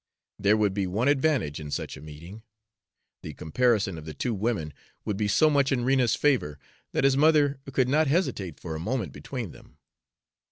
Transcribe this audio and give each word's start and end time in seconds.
There 0.39 0.57
would 0.57 0.73
be 0.73 0.87
one 0.87 1.07
advantage 1.07 1.59
in 1.59 1.69
such 1.69 1.95
a 1.95 2.01
meeting: 2.01 2.41
the 3.21 3.35
comparison 3.35 3.99
of 3.99 4.05
the 4.05 4.15
two 4.15 4.33
women 4.33 4.73
would 5.05 5.15
be 5.15 5.27
so 5.27 5.47
much 5.47 5.71
in 5.71 5.85
Rena's 5.85 6.15
favor 6.15 6.57
that 6.91 7.03
his 7.03 7.15
mother 7.15 7.59
could 7.71 7.87
not 7.87 8.07
hesitate 8.07 8.59
for 8.59 8.73
a 8.75 8.79
moment 8.79 9.11
between 9.13 9.51
them. 9.51 9.77